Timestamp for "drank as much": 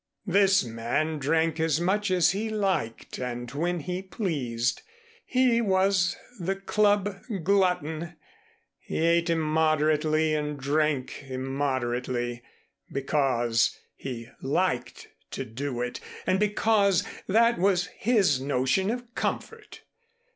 1.19-2.09